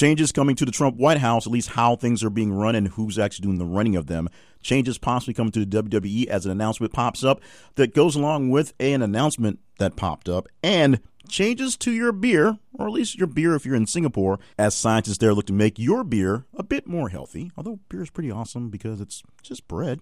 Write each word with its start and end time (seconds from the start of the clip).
Changes 0.00 0.32
coming 0.32 0.56
to 0.56 0.64
the 0.64 0.72
Trump 0.72 0.96
White 0.96 1.18
House, 1.18 1.46
at 1.46 1.52
least 1.52 1.68
how 1.68 1.94
things 1.94 2.24
are 2.24 2.30
being 2.30 2.54
run 2.54 2.74
and 2.74 2.88
who's 2.88 3.18
actually 3.18 3.42
doing 3.42 3.58
the 3.58 3.66
running 3.66 3.96
of 3.96 4.06
them. 4.06 4.30
Changes 4.62 4.96
possibly 4.96 5.34
coming 5.34 5.52
to 5.52 5.62
the 5.62 5.82
WWE 5.82 6.26
as 6.28 6.46
an 6.46 6.52
announcement 6.52 6.94
pops 6.94 7.22
up 7.22 7.42
that 7.74 7.94
goes 7.94 8.16
along 8.16 8.48
with 8.48 8.72
an 8.80 9.02
announcement 9.02 9.58
that 9.78 9.96
popped 9.96 10.26
up. 10.26 10.48
And 10.62 11.00
changes 11.28 11.76
to 11.76 11.92
your 11.92 12.12
beer, 12.12 12.56
or 12.72 12.86
at 12.86 12.94
least 12.94 13.18
your 13.18 13.26
beer 13.26 13.54
if 13.54 13.66
you're 13.66 13.74
in 13.74 13.86
Singapore, 13.86 14.38
as 14.58 14.74
scientists 14.74 15.18
there 15.18 15.34
look 15.34 15.44
to 15.48 15.52
make 15.52 15.78
your 15.78 16.02
beer 16.02 16.46
a 16.56 16.62
bit 16.62 16.86
more 16.86 17.10
healthy. 17.10 17.52
Although 17.54 17.80
beer 17.90 18.00
is 18.00 18.08
pretty 18.08 18.30
awesome 18.30 18.70
because 18.70 19.02
it's 19.02 19.22
just 19.42 19.68
bread. 19.68 20.00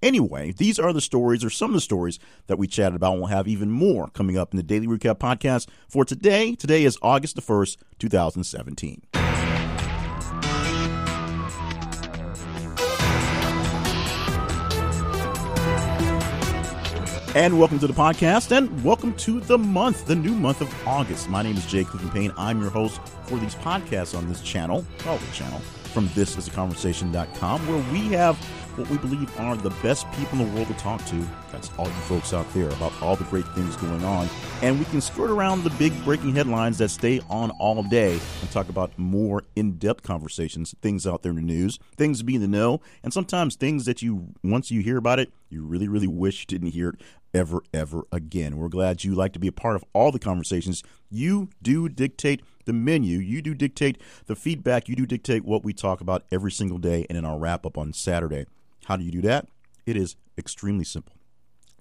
Anyway, 0.00 0.52
these 0.52 0.78
are 0.78 0.92
the 0.92 1.00
stories, 1.00 1.42
or 1.42 1.50
some 1.50 1.70
of 1.70 1.74
the 1.74 1.80
stories 1.80 2.18
that 2.46 2.58
we 2.58 2.68
chatted 2.68 2.94
about. 2.94 3.12
And 3.14 3.22
we'll 3.22 3.30
have 3.30 3.48
even 3.48 3.70
more 3.70 4.08
coming 4.08 4.36
up 4.36 4.52
in 4.52 4.58
the 4.58 4.62
Daily 4.62 4.86
Recap 4.86 5.18
podcast 5.18 5.66
for 5.88 6.04
today. 6.04 6.54
Today 6.54 6.84
is 6.84 6.98
August 7.02 7.36
the 7.36 7.42
1st, 7.42 7.78
2017. 7.98 9.02
And 17.34 17.58
welcome 17.58 17.80
to 17.80 17.88
the 17.88 17.92
podcast, 17.92 18.56
and 18.56 18.84
welcome 18.84 19.12
to 19.14 19.40
the 19.40 19.58
month, 19.58 20.06
the 20.06 20.14
new 20.14 20.36
month 20.36 20.60
of 20.60 20.72
August. 20.86 21.28
My 21.28 21.42
name 21.42 21.56
is 21.56 21.66
Jay 21.66 21.82
Cleveland 21.82 22.12
Payne. 22.12 22.32
I'm 22.36 22.60
your 22.60 22.70
host 22.70 23.00
for 23.24 23.38
these 23.38 23.56
podcasts 23.56 24.16
on 24.16 24.28
this 24.28 24.40
channel, 24.40 24.86
oh, 25.04 25.18
the 25.18 25.32
channel, 25.32 25.58
from 25.58 26.06
thisistheconversation.com, 26.10 27.66
where 27.66 27.92
we 27.92 28.06
have 28.12 28.36
what 28.78 28.88
we 28.88 28.98
believe 28.98 29.40
are 29.40 29.56
the 29.56 29.70
best 29.82 30.10
people 30.12 30.40
in 30.40 30.46
the 30.46 30.54
world 30.54 30.68
to 30.68 30.74
talk 30.74 31.04
to. 31.06 31.26
That's 31.50 31.70
all 31.76 31.86
you 31.86 31.92
folks 31.92 32.32
out 32.32 32.52
there 32.54 32.68
about 32.68 32.92
all 33.02 33.16
the 33.16 33.24
great 33.24 33.46
things 33.48 33.74
going 33.76 34.04
on. 34.04 34.28
And 34.62 34.78
we 34.78 34.84
can 34.86 35.00
skirt 35.00 35.30
around 35.30 35.64
the 35.64 35.70
big 35.70 35.92
breaking 36.04 36.34
headlines 36.36 36.78
that 36.78 36.90
stay 36.90 37.20
on 37.28 37.50
all 37.52 37.82
day 37.82 38.12
and 38.12 38.50
talk 38.52 38.68
about 38.68 38.96
more 38.96 39.42
in 39.56 39.72
depth 39.72 40.02
conversations, 40.02 40.74
things 40.82 41.04
out 41.04 41.22
there 41.22 41.30
in 41.30 41.36
the 41.36 41.42
news, 41.42 41.80
things 41.96 42.18
to 42.18 42.24
be 42.24 42.36
in 42.36 42.40
the 42.40 42.48
know, 42.48 42.80
and 43.02 43.12
sometimes 43.12 43.56
things 43.56 43.86
that 43.86 44.02
you, 44.02 44.34
once 44.44 44.70
you 44.70 44.82
hear 44.82 44.96
about 44.96 45.18
it, 45.18 45.32
you 45.50 45.64
really, 45.64 45.86
really 45.86 46.08
wish 46.08 46.40
you 46.40 46.46
didn't 46.46 46.72
hear 46.72 46.90
it 46.90 47.00
ever, 47.34 47.62
ever 47.74 48.04
again. 48.12 48.56
We're 48.56 48.68
glad 48.68 49.04
you 49.04 49.14
like 49.14 49.32
to 49.34 49.38
be 49.38 49.48
a 49.48 49.52
part 49.52 49.76
of 49.76 49.84
all 49.92 50.12
the 50.12 50.18
conversations. 50.18 50.82
You 51.10 51.50
do 51.60 51.88
dictate 51.88 52.42
the 52.64 52.72
menu. 52.72 53.18
You 53.18 53.42
do 53.42 53.54
dictate 53.54 54.00
the 54.26 54.36
feedback. 54.36 54.88
You 54.88 54.96
do 54.96 55.04
dictate 55.04 55.44
what 55.44 55.64
we 55.64 55.72
talk 55.72 56.00
about 56.00 56.24
every 56.30 56.52
single 56.52 56.78
day 56.78 57.04
and 57.08 57.18
in 57.18 57.24
our 57.24 57.38
wrap 57.38 57.66
up 57.66 57.76
on 57.76 57.92
Saturday. 57.92 58.46
How 58.84 58.96
do 58.96 59.04
you 59.04 59.10
do 59.10 59.22
that? 59.22 59.48
It 59.84 59.96
is 59.96 60.16
extremely 60.38 60.84
simple. 60.84 61.14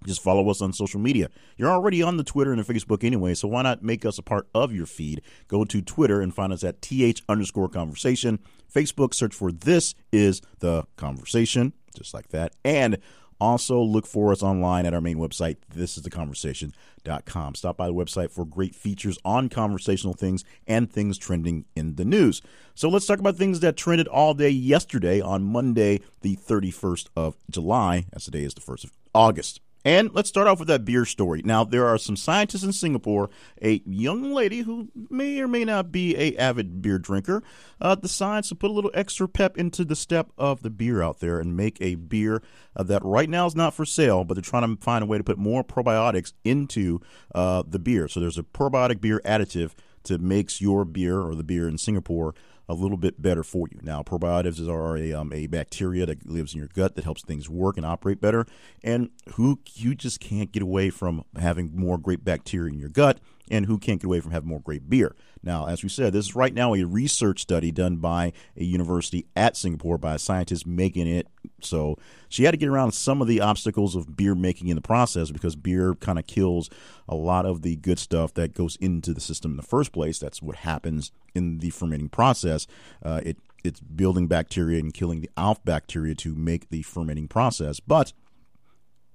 Just 0.06 0.22
follow 0.22 0.50
us 0.50 0.62
on 0.62 0.74
social 0.74 1.00
media. 1.00 1.30
You're 1.56 1.70
already 1.70 2.04
on 2.04 2.18
the 2.18 2.24
Twitter 2.24 2.52
and 2.52 2.62
the 2.62 2.74
Facebook 2.74 3.04
anyway, 3.06 3.34
so 3.36 3.48
why 3.48 3.62
not 3.62 3.84
make 3.84 4.06
us 4.06 4.18
a 4.18 4.22
part 4.22 4.48
of 4.54 4.74
your 4.74 4.86
feed? 4.86 5.22
Go 5.48 5.64
to 5.64 5.82
Twitter 5.82 6.20
and 6.20 6.36
find 6.36 6.52
us 6.52 6.64
at 6.64 6.82
th 6.82 7.22
underscore 7.30 7.70
conversation. 7.70 8.40
Facebook, 8.74 9.14
search 9.14 9.34
for 9.34 9.52
This 9.52 9.96
Is 10.12 10.42
the 10.60 10.86
Conversation, 10.98 11.72
just 11.96 12.14
like 12.14 12.30
that. 12.30 12.54
And 12.66 12.98
also, 13.44 13.82
look 13.82 14.08
for 14.08 14.32
us 14.32 14.42
online 14.42 14.86
at 14.86 14.94
our 14.94 15.02
main 15.02 15.18
website, 15.18 15.58
thisistheconversation.com. 15.76 17.56
Stop 17.56 17.76
by 17.76 17.88
the 17.88 17.94
website 17.94 18.32
for 18.32 18.46
great 18.46 18.74
features 18.74 19.20
on 19.26 19.50
conversational 19.50 20.14
things 20.14 20.46
and 20.66 20.90
things 20.90 21.18
trending 21.18 21.66
in 21.76 21.96
the 21.96 22.06
news. 22.06 22.42
So, 22.74 22.88
let's 22.88 23.06
talk 23.06 23.20
about 23.20 23.36
things 23.36 23.60
that 23.60 23.76
trended 23.76 24.08
all 24.08 24.34
day 24.34 24.48
yesterday 24.48 25.20
on 25.20 25.44
Monday, 25.44 26.00
the 26.22 26.38
31st 26.38 27.10
of 27.18 27.36
July, 27.50 28.06
as 28.14 28.24
today 28.24 28.44
is 28.44 28.54
the 28.54 28.62
1st 28.62 28.86
of 28.86 28.92
August. 29.14 29.60
And 29.86 30.14
let's 30.14 30.30
start 30.30 30.48
off 30.48 30.60
with 30.60 30.70
that 30.70 30.86
beer 30.86 31.06
story. 31.06 31.42
Now, 31.44 31.64
there 31.64 31.86
are 31.86 31.98
some 31.98 32.16
scientists 32.16 32.64
in 32.64 32.72
Singapore, 32.72 33.30
a 33.62 33.82
young 33.86 34.32
lady 34.32 34.62
who 34.62 34.90
may 35.10 35.40
or 35.40 35.48
may 35.48 35.66
not 35.66 35.92
be 35.92 36.16
a 36.16 36.38
avid 36.38 36.82
beer 36.82 36.98
drinker, 36.98 37.44
uh, 37.82 37.96
decides 37.96 38.50
to 38.50 38.56
put 38.56 38.70
a 38.70 38.74
little 38.74 38.92
extra 38.94 39.28
pep 39.28 39.58
into 39.58 39.84
the 39.84 39.96
step 39.96 40.30
of 40.38 40.64
the 40.64 40.70
beer 40.70 41.02
out 41.02 41.20
there 41.20 41.40
and 41.40 41.58
make 41.58 41.82
a 41.82 41.96
beer 41.96 42.42
uh, 42.76 42.84
that 42.84 43.04
right 43.04 43.30
now 43.30 43.46
is 43.46 43.56
not 43.56 43.74
for 43.74 43.86
sale, 43.86 44.24
but 44.24 44.36
they're 44.36 44.42
trying 44.42 44.76
to 44.76 44.82
find 44.82 45.04
a 45.04 45.08
way 45.08 45.18
to 45.18 45.24
put 45.24 45.38
more 45.38 45.64
probiotics 45.64 46.34
into 46.44 47.02
uh, 47.36 47.64
the 47.68 47.80
beer. 47.80 48.08
So 48.08 48.20
there's 48.20 48.38
a 48.38 48.44
probiotic 48.44 49.02
beer 49.02 49.22
additive 49.26 49.72
to 50.04 50.18
makes 50.18 50.62
your 50.62 50.86
beer 50.86 51.22
or 51.22 51.36
the 51.36 51.44
beer 51.44 51.68
in 51.68 51.78
Singapore 51.78 52.36
a 52.68 52.74
little 52.74 52.98
bit 52.98 53.22
better 53.22 53.44
for 53.44 53.68
you. 53.72 53.80
Now, 53.82 54.04
probiotics 54.04 54.68
are 54.68 54.98
a, 54.98 55.14
um, 55.14 55.34
a 55.34 55.48
bacteria 55.48 56.06
that 56.06 56.26
lives 56.26 56.54
in 56.54 56.60
your 56.60 56.70
gut 56.70 56.96
that 56.96 57.04
helps 57.04 57.22
things 57.22 57.50
work 57.50 57.78
and 57.78 57.86
operate 57.86 58.22
better. 58.22 58.46
And 58.84 59.10
who 59.34 59.60
you 59.74 59.96
just 59.96 60.20
can't 60.20 60.52
get 60.52 60.64
away 60.64 60.90
from 60.90 61.24
having 61.38 61.72
more 61.76 61.98
great 61.98 62.24
bacteria 62.24 62.72
in 62.72 62.80
your 62.80 62.90
gut, 62.90 63.20
and 63.52 63.66
who 63.66 63.78
can't 63.78 64.00
get 64.00 64.08
away 64.08 64.22
from 64.22 64.32
having 64.32 64.50
more 64.50 64.62
great 64.62 64.90
beer. 64.90 65.16
Now, 65.44 65.68
as 65.68 65.84
we 65.84 65.90
said, 65.90 66.14
this 66.14 66.28
is 66.28 66.36
right 66.36 66.54
now 66.54 66.74
a 66.74 66.84
research 66.84 67.42
study 67.42 67.72
done 67.72 67.98
by 67.98 68.32
a 68.56 68.64
university 68.64 69.26
at 69.36 69.58
Singapore 69.58 69.98
by 69.98 70.16
a 70.16 70.20
scientist 70.20 70.66
making 70.66 71.08
it. 71.08 71.28
So 71.66 71.98
she 72.30 72.44
had 72.44 72.52
to 72.52 72.58
get 72.58 72.70
around 72.70 72.94
some 72.94 73.22
of 73.22 73.28
the 73.28 73.42
obstacles 73.42 73.96
of 73.96 74.16
beer 74.16 74.36
making 74.36 74.68
in 74.68 74.76
the 74.76 74.82
process 74.82 75.32
because 75.32 75.56
beer 75.56 75.96
kind 75.96 76.20
of 76.20 76.28
kills 76.28 76.70
a 77.08 77.16
lot 77.16 77.46
of 77.46 77.62
the 77.62 77.76
good 77.78 78.00
stuff 78.00 78.34
that 78.36 78.54
goes 78.54 78.76
into 78.78 79.14
the 79.14 79.22
system 79.22 79.52
in 79.52 79.58
the 79.58 79.64
first 79.64 79.92
place. 79.92 80.20
That's 80.20 80.42
what 80.42 80.58
happens 80.58 81.12
in 81.34 81.60
the 81.60 81.70
fermenting 81.70 82.10
process. 82.10 82.68
Uh, 83.04 83.22
it 83.24 83.38
it's 83.64 83.80
building 83.80 84.28
bacteria 84.28 84.78
and 84.80 84.94
killing 84.94 85.22
the 85.22 85.30
alpha 85.38 85.62
bacteria 85.64 86.14
to 86.16 86.36
make 86.36 86.70
the 86.70 86.82
fermenting 86.82 87.30
process, 87.30 87.80
but 87.80 88.12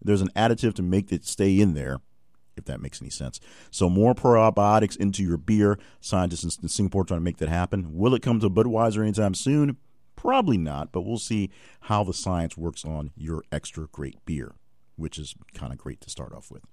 there's 0.00 0.22
an 0.22 0.30
additive 0.34 0.72
to 0.74 0.82
make 0.82 1.12
it 1.12 1.26
stay 1.26 1.60
in 1.60 1.74
there 1.74 2.00
if 2.58 2.64
that 2.66 2.82
makes 2.82 3.00
any 3.00 3.10
sense. 3.10 3.40
So 3.70 3.88
more 3.88 4.14
probiotics 4.14 4.96
into 4.96 5.22
your 5.22 5.38
beer. 5.38 5.78
Scientists 6.00 6.58
in 6.60 6.68
Singapore 6.68 7.04
trying 7.04 7.20
to 7.20 7.24
make 7.24 7.38
that 7.38 7.48
happen. 7.48 7.94
Will 7.96 8.14
it 8.14 8.22
come 8.22 8.40
to 8.40 8.50
Budweiser 8.50 9.00
anytime 9.00 9.34
soon? 9.34 9.78
Probably 10.18 10.58
not, 10.58 10.90
but 10.90 11.02
we'll 11.02 11.18
see 11.18 11.48
how 11.82 12.02
the 12.02 12.12
science 12.12 12.56
works 12.56 12.84
on 12.84 13.12
your 13.14 13.44
extra 13.52 13.86
great 13.86 14.16
beer, 14.26 14.56
which 14.96 15.16
is 15.16 15.36
kind 15.54 15.72
of 15.72 15.78
great 15.78 16.00
to 16.00 16.10
start 16.10 16.32
off 16.32 16.50
with. 16.50 16.64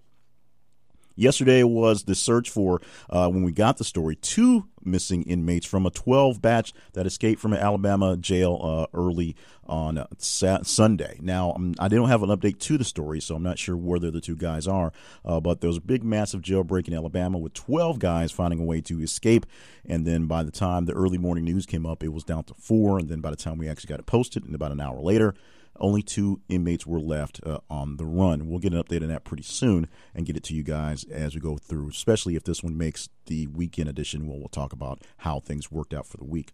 Yesterday 1.16 1.64
was 1.64 2.04
the 2.04 2.16
search 2.16 2.50
for, 2.50 2.82
uh, 3.10 3.30
when 3.30 3.44
we 3.44 3.52
got 3.52 3.78
the 3.78 3.84
story, 3.84 4.16
two 4.16 4.68
missing 4.84 5.24
inmates 5.24 5.66
from 5.66 5.86
a 5.86 5.90
12 5.90 6.42
batch 6.42 6.74
that 6.94 7.06
escaped 7.06 7.42
from 7.42 7.54
an 7.54 7.60
Alabama 7.60 8.16
jail 8.18 8.60
uh, 8.62 8.98
early 8.98 9.36
on 9.66 10.06
Sunday. 10.20 11.18
Now, 11.22 11.54
um, 11.54 11.74
I 11.80 11.88
did 11.88 11.96
not 11.96 12.10
have 12.10 12.22
an 12.22 12.30
update 12.30 12.60
to 12.60 12.78
the 12.78 12.84
story, 12.84 13.20
so 13.20 13.36
I'm 13.36 13.44
not 13.44 13.58
sure 13.58 13.76
where 13.76 14.00
the 14.00 14.22
two 14.22 14.36
guys 14.36 14.68
are, 14.68 14.92
uh, 15.24 15.40
but 15.40 15.62
there 15.62 15.70
was 15.70 15.78
a 15.78 15.82
big, 15.82 16.04
massive 16.04 16.42
jailbreak 16.42 16.88
in 16.88 16.94
Alabama 16.94 17.38
with 17.38 17.54
12 17.54 17.98
guys 17.98 18.32
finding 18.32 18.60
a 18.60 18.64
way 18.64 18.82
to 18.82 19.02
escape. 19.02 19.46
And 19.86 20.06
then 20.06 20.28
by 20.28 20.44
the 20.44 20.52
time 20.52 20.86
the 20.86 20.94
early 20.94 21.18
morning 21.18 21.46
news 21.46 21.66
came 21.66 21.86
up, 21.86 22.04
it 22.04 22.10
was 22.10 22.24
down 22.24 22.44
to 22.46 22.54
four. 22.54 23.00
And 23.00 23.10
then 23.10 23.22
by 23.22 23.30
the 23.30 23.36
time 23.36 23.58
we 23.58 23.68
actually 23.68 23.90
got 23.90 24.00
it 24.00 24.06
posted, 24.06 24.44
and 24.44 24.54
about 24.54 24.72
an 24.72 24.82
hour 24.82 25.00
later, 25.00 25.34
only 25.80 26.02
two 26.02 26.42
inmates 26.50 26.86
were 26.86 27.00
left 27.00 27.40
uh, 27.46 27.60
on 27.70 27.98
the 27.98 28.06
run. 28.06 28.48
We'll 28.48 28.60
get 28.60 28.74
an 28.74 28.82
update 28.82 29.02
on 29.02 29.10
that 29.10 29.24
pretty 29.24 29.44
soon 29.44 29.88
and 30.14 30.26
get 30.26 30.38
it 30.38 30.44
to 30.46 30.54
you 30.54 30.64
guys 30.64 31.04
as 31.06 31.36
we 31.36 31.42
go 31.42 31.58
through, 31.58 31.90
especially 31.90 32.36
if 32.36 32.44
this 32.44 32.64
one 32.64 32.78
makes 32.78 33.10
the 33.26 33.48
weekend 33.48 33.90
edition 33.90 34.28
where 34.28 34.38
we'll 34.38 34.48
talk 34.48 34.74
about 34.74 35.02
how 35.18 35.40
things 35.40 35.72
worked 35.72 35.94
out 35.94 36.06
for 36.06 36.18
the 36.18 36.26
week. 36.26 36.54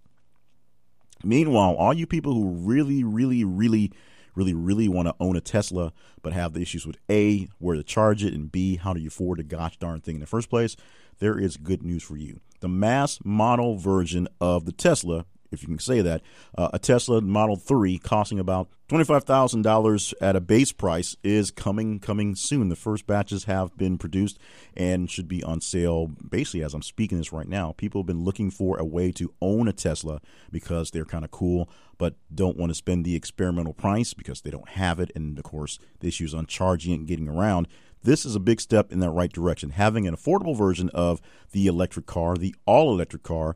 Meanwhile, 1.24 1.76
all 1.76 1.94
you 1.94 2.08
people 2.08 2.34
who 2.34 2.50
really, 2.50 3.04
really, 3.04 3.44
really, 3.44 3.92
really, 4.36 4.54
really 4.54 4.88
want 4.88 5.08
to 5.08 5.16
own 5.20 5.36
a 5.36 5.42
Tesla 5.42 5.94
but 6.22 6.34
have 6.34 6.54
the 6.54 6.62
issues 6.62 6.86
with 6.86 6.98
A, 7.10 7.48
where 7.60 7.76
to 7.76 7.84
charge 7.84 8.24
it, 8.24 8.34
and 8.34 8.52
B, 8.52 8.78
how 8.78 8.94
do 8.94 9.00
you 9.00 9.10
afford 9.10 9.40
a 9.40 9.44
gosh 9.44 9.78
darn 9.78 10.02
thing 10.02 10.16
in 10.16 10.22
the 10.22 10.28
first 10.28 10.50
place, 10.50 10.76
there 11.20 11.38
is 11.38 11.58
good 11.58 11.84
news 11.84 12.02
for 12.02 12.18
you. 12.18 12.40
The 12.62 12.70
mass 12.70 13.20
model 13.24 13.78
version 13.78 14.28
of 14.40 14.66
the 14.66 14.72
Tesla 14.72 15.26
if 15.52 15.62
you 15.62 15.68
can 15.68 15.80
say 15.80 16.02
that, 16.02 16.22
uh, 16.58 16.70
a 16.74 16.80
Tesla 16.80 17.22
Model 17.22 17.56
3 17.56 17.98
costing 17.98 18.40
about 18.40 18.70
$25,000 18.90 20.14
at 20.20 20.36
a 20.36 20.42
base 20.42 20.72
price 20.72 21.16
is 21.24 21.52
coming 21.52 22.00
coming 22.00 22.36
soon. 22.36 22.70
The 22.70 22.76
first 22.76 23.08
batches 23.08 23.46
have 23.46 23.78
been 23.78 23.98
produced 23.98 24.38
and 24.76 25.10
should 25.10 25.28
be 25.28 25.44
on 25.44 25.62
sale 25.62 26.08
basically 26.08 26.64
as 26.64 26.74
I'm 26.74 26.82
speaking 26.82 27.18
this 27.18 27.32
right 27.32 27.48
now. 27.48 27.74
People 27.78 28.02
have 28.02 28.08
been 28.08 28.24
looking 28.24 28.52
for 28.52 28.78
a 28.78 28.86
way 28.86 29.12
to 29.14 29.34
own 29.42 29.68
a 29.68 29.74
Tesla 29.74 30.20
because 30.52 30.92
they're 30.92 31.06
kind 31.06 31.24
of 31.24 31.32
cool 31.32 31.70
but 31.98 32.16
don't 32.34 32.58
want 32.58 32.70
to 32.72 32.76
spend 32.76 33.06
the 33.06 33.16
experimental 33.16 33.74
price 33.74 34.14
because 34.14 34.42
they 34.42 34.50
don't 34.50 34.70
have 34.70 35.00
it 35.00 35.12
and 35.16 35.38
of 35.38 35.44
course 35.44 35.80
the 36.00 36.08
issues 36.08 36.34
on 36.34 36.46
charging 36.46 36.94
and 36.94 37.08
getting 37.08 37.30
around. 37.30 37.68
This 38.04 38.26
is 38.26 38.36
a 38.36 38.40
big 38.40 38.60
step 38.60 38.92
in 38.92 39.00
that 39.00 39.12
right 39.12 39.32
direction. 39.32 39.70
Having 39.70 40.08
an 40.08 40.16
affordable 40.16 40.58
version 40.58 40.90
of 40.90 41.22
the 41.52 41.68
electric 41.68 42.08
car, 42.08 42.36
the 42.36 42.56
all 42.66 42.92
electric 42.92 43.24
car, 43.24 43.56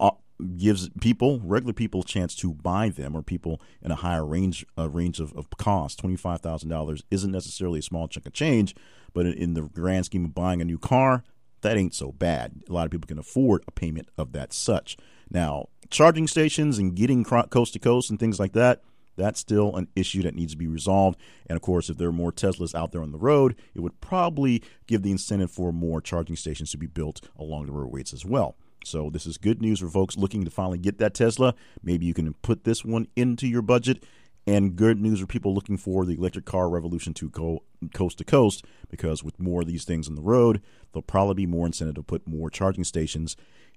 uh, 0.00 0.10
gives 0.56 0.88
people, 1.00 1.40
regular 1.40 1.72
people, 1.72 2.00
a 2.00 2.04
chance 2.04 2.34
to 2.36 2.52
buy 2.54 2.88
them, 2.88 3.16
or 3.16 3.22
people 3.22 3.60
in 3.82 3.90
a 3.90 3.96
higher 3.96 4.26
range 4.26 4.66
uh, 4.76 4.88
range 4.90 5.20
of, 5.20 5.32
of 5.34 5.48
cost. 5.56 5.98
Twenty 5.98 6.16
five 6.16 6.40
thousand 6.40 6.68
dollars 6.68 7.02
isn't 7.10 7.32
necessarily 7.32 7.78
a 7.78 7.82
small 7.82 8.08
chunk 8.08 8.26
of 8.26 8.32
change, 8.32 8.74
but 9.12 9.26
in 9.26 9.54
the 9.54 9.62
grand 9.62 10.06
scheme 10.06 10.24
of 10.24 10.34
buying 10.34 10.60
a 10.60 10.64
new 10.64 10.78
car, 10.78 11.24
that 11.62 11.76
ain't 11.76 11.94
so 11.94 12.12
bad. 12.12 12.62
A 12.68 12.72
lot 12.72 12.84
of 12.84 12.90
people 12.90 13.06
can 13.06 13.18
afford 13.18 13.62
a 13.66 13.70
payment 13.70 14.08
of 14.18 14.32
that 14.32 14.52
such. 14.52 14.96
Now, 15.30 15.68
charging 15.90 16.26
stations 16.26 16.78
and 16.78 16.94
getting 16.94 17.24
coast 17.24 17.72
to 17.72 17.78
coast 17.78 18.10
and 18.10 18.18
things 18.18 18.40
like 18.40 18.52
that. 18.52 18.82
That's 19.16 19.38
still 19.38 19.76
an 19.76 19.86
issue 19.94 20.22
that 20.22 20.34
needs 20.34 20.54
to 20.54 20.58
be 20.58 20.66
resolved. 20.66 21.20
And 21.46 21.54
of 21.54 21.62
course, 21.62 21.88
if 21.88 21.98
there 21.98 22.08
are 22.08 22.12
more 22.12 22.32
Teslas 22.32 22.74
out 22.74 22.90
there 22.90 23.02
on 23.02 23.12
the 23.12 23.18
road, 23.18 23.54
it 23.72 23.80
would 23.80 24.00
probably 24.00 24.60
give 24.88 25.02
the 25.02 25.12
incentive 25.12 25.52
for 25.52 25.72
more 25.72 26.00
charging 26.00 26.34
stations 26.34 26.72
to 26.72 26.78
be 26.78 26.88
built 26.88 27.20
along 27.38 27.66
the 27.66 27.72
roadways 27.72 28.12
as 28.12 28.24
well. 28.24 28.56
So 28.86 29.10
this 29.10 29.26
is 29.26 29.38
good 29.38 29.60
news 29.60 29.80
for 29.80 29.88
folks 29.88 30.16
looking 30.16 30.44
to 30.44 30.50
finally 30.50 30.78
get 30.78 30.98
that 30.98 31.14
Tesla. 31.14 31.54
Maybe 31.82 32.06
you 32.06 32.14
can 32.14 32.34
put 32.34 32.64
this 32.64 32.84
one 32.84 33.08
into 33.16 33.46
your 33.46 33.62
budget. 33.62 34.04
And 34.46 34.76
good 34.76 35.00
news 35.00 35.20
for 35.20 35.26
people 35.26 35.54
looking 35.54 35.78
for 35.78 36.04
the 36.04 36.16
electric 36.16 36.44
car 36.44 36.68
revolution 36.68 37.14
to 37.14 37.30
go 37.30 37.62
coast 37.94 38.18
to 38.18 38.24
coast, 38.24 38.64
because 38.90 39.24
with 39.24 39.40
more 39.40 39.62
of 39.62 39.66
these 39.66 39.84
things 39.84 40.06
on 40.06 40.16
the 40.16 40.22
road, 40.22 40.60
there'll 40.92 41.02
probably 41.02 41.34
be 41.34 41.46
more 41.46 41.64
incentive 41.64 41.94
to 41.94 42.02
put 42.02 42.28
more 42.28 42.50
charging 42.50 42.84
stations 42.84 43.36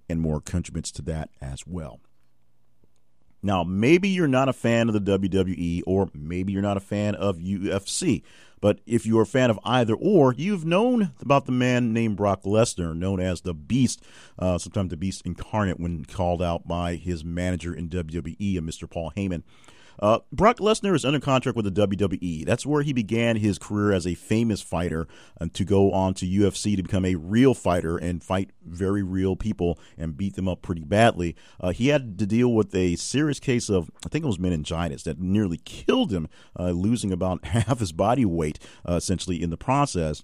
and 0.09 0.19
more 0.19 0.41
contributes 0.41 0.91
to 0.91 1.01
that 1.03 1.29
as 1.41 1.65
well. 1.65 2.01
Now, 3.43 3.63
maybe 3.63 4.09
you're 4.09 4.27
not 4.27 4.49
a 4.49 4.53
fan 4.53 4.89
of 4.89 4.93
the 4.93 5.17
WWE 5.17 5.83
or 5.85 6.09
maybe 6.13 6.53
you're 6.53 6.61
not 6.61 6.77
a 6.77 6.81
fan 6.81 7.15
of 7.15 7.37
UFC, 7.37 8.23
but 8.59 8.79
if 8.85 9.05
you're 9.05 9.21
a 9.21 9.27
fan 9.27 9.49
of 9.49 9.59
either 9.63 9.93
or, 9.93 10.33
you've 10.33 10.65
known 10.65 11.11
about 11.21 11.45
the 11.45 11.51
man 11.51 11.93
named 11.93 12.17
Brock 12.17 12.43
Lesnar, 12.43 12.95
known 12.95 13.19
as 13.19 13.41
the 13.41 13.53
Beast, 13.53 14.01
uh, 14.39 14.57
sometimes 14.57 14.89
the 14.89 14.97
Beast 14.97 15.21
incarnate 15.25 15.79
when 15.79 16.05
called 16.05 16.41
out 16.41 16.67
by 16.67 16.95
his 16.95 17.23
manager 17.23 17.73
in 17.73 17.89
WWE, 17.89 18.59
Mr. 18.59 18.89
Paul 18.89 19.13
Heyman. 19.15 19.43
Uh, 19.99 20.19
Brock 20.31 20.57
Lesnar 20.57 20.95
is 20.95 21.05
under 21.05 21.19
contract 21.19 21.55
with 21.55 21.73
the 21.73 21.87
WWE. 21.87 22.45
That's 22.45 22.65
where 22.65 22.83
he 22.83 22.93
began 22.93 23.37
his 23.37 23.57
career 23.57 23.91
as 23.91 24.05
a 24.05 24.13
famous 24.13 24.61
fighter 24.61 25.07
uh, 25.39 25.47
to 25.53 25.65
go 25.65 25.91
on 25.91 26.13
to 26.15 26.25
UFC 26.25 26.75
to 26.75 26.83
become 26.83 27.05
a 27.05 27.15
real 27.15 27.53
fighter 27.53 27.97
and 27.97 28.23
fight 28.23 28.51
very 28.63 29.03
real 29.03 29.35
people 29.35 29.79
and 29.97 30.17
beat 30.17 30.35
them 30.35 30.47
up 30.47 30.61
pretty 30.61 30.83
badly. 30.83 31.35
Uh, 31.59 31.69
he 31.69 31.87
had 31.87 32.19
to 32.19 32.25
deal 32.25 32.53
with 32.53 32.73
a 32.75 32.95
serious 32.95 33.39
case 33.39 33.69
of, 33.69 33.89
I 34.05 34.09
think 34.09 34.23
it 34.23 34.27
was 34.27 34.39
meningitis, 34.39 35.03
that 35.03 35.19
nearly 35.19 35.57
killed 35.65 36.11
him, 36.11 36.27
uh, 36.59 36.71
losing 36.71 37.11
about 37.11 37.45
half 37.45 37.79
his 37.79 37.91
body 37.91 38.25
weight 38.25 38.59
uh, 38.87 38.93
essentially 38.93 39.41
in 39.41 39.49
the 39.49 39.57
process 39.57 40.23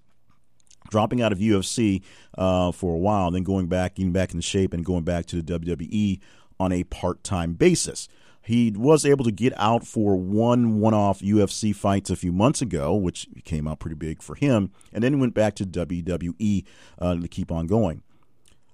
dropping 0.89 1.21
out 1.21 1.31
of 1.31 1.39
UFC 1.39 2.03
uh, 2.37 2.71
for 2.71 2.93
a 2.93 2.97
while, 2.97 3.31
then 3.31 3.43
going 3.43 3.67
back, 3.67 3.95
getting 3.95 4.11
back 4.11 4.33
in 4.33 4.41
shape, 4.41 4.73
and 4.73 4.83
going 4.83 5.03
back 5.03 5.25
to 5.27 5.41
the 5.41 5.59
WWE 5.59 6.19
on 6.59 6.71
a 6.71 6.83
part 6.83 7.23
time 7.23 7.53
basis. 7.53 8.07
He 8.43 8.71
was 8.75 9.05
able 9.05 9.23
to 9.25 9.31
get 9.31 9.53
out 9.57 9.87
for 9.87 10.17
one 10.17 10.79
one 10.79 10.93
off 10.93 11.21
UFC 11.21 11.73
fights 11.73 12.09
a 12.09 12.15
few 12.15 12.33
months 12.33 12.61
ago, 12.61 12.93
which 12.93 13.27
came 13.45 13.67
out 13.67 13.79
pretty 13.79 13.95
big 13.95 14.21
for 14.21 14.35
him, 14.35 14.71
and 14.91 15.03
then 15.03 15.13
he 15.13 15.19
went 15.19 15.33
back 15.33 15.55
to 15.55 15.65
WWE 15.65 16.65
uh, 16.99 17.15
to 17.15 17.27
keep 17.27 17.51
on 17.51 17.67
going. 17.67 18.03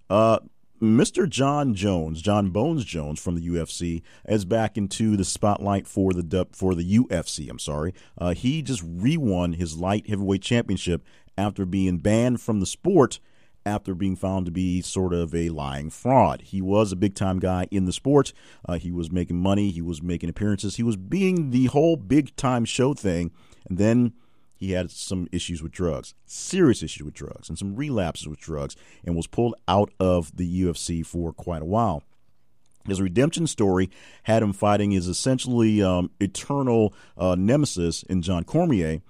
Uh, 0.10 0.40
Mr. 0.82 1.30
Jon 1.30 1.76
Jones, 1.76 2.22
Jon 2.22 2.52
Bones 2.52 2.86
Jones 2.86 3.22
from 3.22 3.36
the 3.36 3.48
UFC, 3.48 4.02
is 4.28 4.46
back 4.46 4.78
into 4.78 5.18
the 5.18 5.26
spotlight 5.26 5.86
for 5.86 6.14
the 6.14 6.48
for 6.52 6.74
the 6.74 6.98
UFC. 6.98 7.50
I'm 7.50 7.60
sorry, 7.60 7.94
uh, 8.18 8.34
he 8.34 8.62
just 8.62 8.82
re-won 8.86 9.54
his 9.54 9.78
light 9.78 10.08
heavyweight 10.08 10.42
championship 10.42 11.04
after 11.38 11.66
being 11.66 11.98
banned 11.98 12.42
from 12.42 12.60
the 12.60 12.66
sport 12.66 13.20
after 13.66 13.94
being 13.94 14.16
found 14.16 14.46
to 14.46 14.52
be 14.52 14.82
sort 14.82 15.14
of 15.14 15.34
a 15.36 15.50
lying 15.50 15.90
fraud. 15.90 16.42
He 16.42 16.62
was 16.62 16.92
a 16.92 16.96
big 16.96 17.16
time 17.16 17.40
guy 17.40 17.68
in 17.72 17.86
the 17.86 17.94
sport. 17.94 18.34
Uh, 18.68 18.78
he 18.78 18.92
was 18.92 19.12
making 19.12 19.42
money. 19.42 19.72
He 19.72 19.82
was 19.82 20.02
making 20.02 20.30
appearances. 20.30 20.78
He 20.78 20.84
was 20.84 20.98
being 20.98 21.52
the 21.52 21.66
whole 21.66 21.96
big 21.96 22.36
time 22.36 22.66
show 22.66 22.94
thing. 22.94 23.32
And 23.68 23.78
then 23.78 24.14
he 24.56 24.72
had 24.72 24.92
some 24.92 25.28
issues 25.32 25.64
with 25.64 25.72
drugs, 25.72 26.14
serious 26.26 26.84
issues 26.84 27.06
with 27.06 27.14
drugs, 27.14 27.48
and 27.48 27.58
some 27.58 27.76
relapses 27.76 28.28
with 28.28 28.40
drugs, 28.40 28.76
and 29.06 29.16
was 29.16 29.26
pulled 29.26 29.56
out 29.70 29.92
of 30.00 30.36
the 30.36 30.64
UFC 30.64 31.06
for 31.06 31.32
quite 31.32 31.62
a 31.62 31.66
while. 31.66 32.04
His 32.86 33.00
redemption 33.00 33.48
story 33.48 33.90
had 34.24 34.44
him 34.44 34.52
fighting 34.52 34.92
his 34.92 35.08
essentially 35.08 35.82
um, 35.82 36.12
eternal 36.20 36.94
uh, 37.18 37.36
nemesis 37.36 38.04
in 38.04 38.22
John 38.22 38.44
Cormier, 38.44 39.02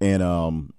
and 0.00 0.22
um, 0.22 0.72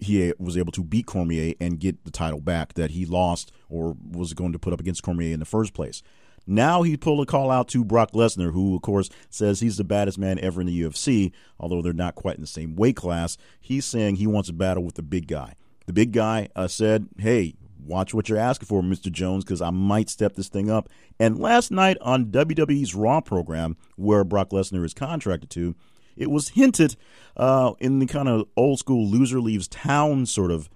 he 0.00 0.32
was 0.38 0.56
able 0.56 0.72
to 0.72 0.84
beat 0.84 1.06
Cormier 1.06 1.54
and 1.60 1.80
get 1.80 2.04
the 2.04 2.10
title 2.10 2.40
back 2.40 2.74
that 2.74 2.90
he 2.90 3.04
lost 3.04 3.52
or 3.68 3.96
was 4.10 4.34
going 4.34 4.52
to 4.52 4.58
put 4.58 4.72
up 4.72 4.80
against 4.80 5.02
Cormier 5.02 5.32
in 5.32 5.40
the 5.40 5.46
first 5.46 5.74
place. 5.74 6.02
Now 6.46 6.82
he 6.82 6.96
pulled 6.96 7.20
a 7.22 7.26
call 7.26 7.50
out 7.50 7.68
to 7.68 7.84
Brock 7.84 8.12
Lesnar, 8.12 8.52
who, 8.52 8.76
of 8.76 8.82
course, 8.82 9.10
says 9.30 9.60
he's 9.60 9.78
the 9.78 9.84
baddest 9.84 10.16
man 10.16 10.38
ever 10.38 10.60
in 10.60 10.68
the 10.68 10.82
UFC, 10.82 11.32
although 11.58 11.82
they're 11.82 11.92
not 11.92 12.14
quite 12.14 12.36
in 12.36 12.40
the 12.40 12.46
same 12.46 12.76
weight 12.76 12.96
class. 12.96 13.36
He's 13.60 13.84
saying 13.84 14.16
he 14.16 14.28
wants 14.28 14.48
a 14.48 14.52
battle 14.52 14.84
with 14.84 14.94
the 14.94 15.02
big 15.02 15.26
guy. 15.26 15.54
The 15.86 15.92
big 15.92 16.12
guy 16.12 16.48
uh, 16.54 16.68
said, 16.68 17.08
Hey, 17.18 17.54
watch 17.84 18.14
what 18.14 18.28
you're 18.28 18.38
asking 18.38 18.66
for, 18.66 18.82
Mr. 18.82 19.10
Jones, 19.10 19.44
because 19.44 19.60
I 19.60 19.70
might 19.70 20.08
step 20.08 20.34
this 20.34 20.48
thing 20.48 20.70
up. 20.70 20.88
And 21.18 21.38
last 21.38 21.72
night 21.72 21.96
on 22.00 22.26
WWE's 22.26 22.94
Raw 22.94 23.20
program, 23.20 23.76
where 23.96 24.24
Brock 24.24 24.50
Lesnar 24.50 24.84
is 24.84 24.94
contracted 24.94 25.50
to, 25.50 25.74
it 26.16 26.30
was 26.30 26.50
hinted 26.50 26.96
uh, 27.36 27.72
in 27.78 27.98
the 27.98 28.06
kind 28.06 28.28
of 28.28 28.46
old 28.56 28.78
school 28.78 29.06
loser 29.06 29.40
leaves 29.40 29.68
town 29.68 30.26
sort 30.26 30.50
of 30.50 30.68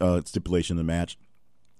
uh, 0.00 0.20
stipulation 0.24 0.74
of 0.74 0.78
the 0.78 0.84
match. 0.84 1.16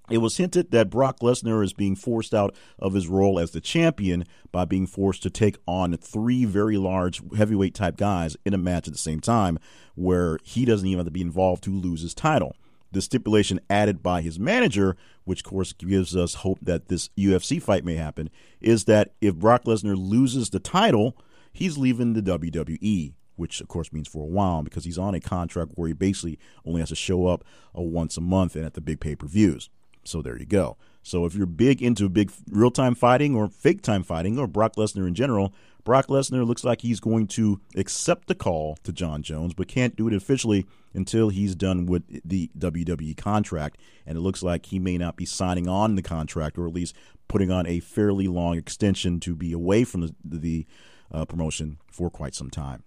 It 0.08 0.18
was 0.18 0.36
hinted 0.36 0.70
that 0.70 0.88
Brock 0.90 1.18
Lesnar 1.18 1.64
is 1.64 1.72
being 1.72 1.96
forced 1.96 2.32
out 2.32 2.54
of 2.78 2.94
his 2.94 3.08
role 3.08 3.40
as 3.40 3.50
the 3.50 3.60
champion 3.60 4.24
by 4.52 4.64
being 4.64 4.86
forced 4.86 5.22
to 5.24 5.30
take 5.30 5.58
on 5.66 5.96
three 5.96 6.44
very 6.44 6.76
large 6.76 7.20
heavyweight 7.36 7.74
type 7.74 7.96
guys 7.96 8.36
in 8.44 8.54
a 8.54 8.58
match 8.58 8.86
at 8.86 8.92
the 8.92 8.98
same 8.98 9.20
time, 9.20 9.58
where 9.96 10.38
he 10.44 10.64
doesn't 10.64 10.86
even 10.86 10.98
have 10.98 11.06
to 11.06 11.10
be 11.10 11.22
involved 11.22 11.64
to 11.64 11.70
lose 11.70 12.02
his 12.02 12.14
title. 12.14 12.54
The 12.92 13.02
stipulation 13.02 13.60
added 13.68 14.00
by 14.00 14.22
his 14.22 14.38
manager, 14.38 14.96
which 15.24 15.40
of 15.40 15.50
course 15.50 15.72
gives 15.72 16.14
us 16.14 16.34
hope 16.34 16.60
that 16.62 16.86
this 16.86 17.10
UFC 17.18 17.60
fight 17.60 17.84
may 17.84 17.96
happen, 17.96 18.30
is 18.60 18.84
that 18.84 19.12
if 19.20 19.34
Brock 19.34 19.64
Lesnar 19.64 19.96
loses 19.98 20.50
the 20.50 20.60
title, 20.60 21.16
he's 21.56 21.78
leaving 21.78 22.12
the 22.12 22.22
WWE, 22.22 23.14
which 23.36 23.60
of 23.60 23.68
course 23.68 23.92
means 23.92 24.08
for 24.08 24.22
a 24.22 24.26
while 24.26 24.62
because 24.62 24.84
he's 24.84 24.98
on 24.98 25.14
a 25.14 25.20
contract 25.20 25.72
where 25.74 25.88
he 25.88 25.94
basically 25.94 26.38
only 26.64 26.80
has 26.80 26.90
to 26.90 26.96
show 26.96 27.26
up 27.26 27.44
uh, 27.76 27.82
once 27.82 28.16
a 28.16 28.20
month 28.20 28.56
and 28.56 28.64
at 28.64 28.74
the 28.74 28.80
big 28.80 29.00
pay 29.00 29.16
per 29.16 29.26
views. 29.26 29.70
So 30.04 30.22
there 30.22 30.38
you 30.38 30.46
go. 30.46 30.76
So 31.02 31.24
if 31.24 31.34
you're 31.34 31.46
big 31.46 31.82
into 31.82 32.08
big 32.08 32.32
real 32.50 32.70
time 32.70 32.94
fighting 32.94 33.36
or 33.36 33.48
fake 33.48 33.82
time 33.82 34.02
fighting 34.02 34.38
or 34.38 34.46
Brock 34.46 34.74
Lesnar 34.76 35.06
in 35.06 35.14
general, 35.14 35.52
Brock 35.84 36.08
Lesnar 36.08 36.44
looks 36.44 36.64
like 36.64 36.80
he's 36.80 36.98
going 36.98 37.28
to 37.28 37.60
accept 37.76 38.26
the 38.26 38.34
call 38.34 38.76
to 38.82 38.92
Jon 38.92 39.22
Jones, 39.22 39.54
but 39.54 39.68
can't 39.68 39.94
do 39.94 40.08
it 40.08 40.14
officially 40.14 40.66
until 40.94 41.28
he's 41.28 41.54
done 41.54 41.86
with 41.86 42.02
the 42.28 42.50
WWE 42.58 43.16
contract. 43.16 43.78
And 44.04 44.18
it 44.18 44.20
looks 44.20 44.42
like 44.42 44.66
he 44.66 44.80
may 44.80 44.98
not 44.98 45.16
be 45.16 45.24
signing 45.24 45.68
on 45.68 45.94
the 45.94 46.02
contract 46.02 46.58
or 46.58 46.66
at 46.66 46.74
least 46.74 46.96
putting 47.28 47.52
on 47.52 47.66
a 47.68 47.78
fairly 47.78 48.26
long 48.26 48.58
extension 48.58 49.20
to 49.20 49.36
be 49.36 49.52
away 49.52 49.84
from 49.84 50.00
the, 50.00 50.14
the 50.24 50.66
uh, 51.12 51.24
promotion 51.24 51.78
for 51.90 52.10
quite 52.10 52.34
some 52.34 52.50
time. 52.50 52.82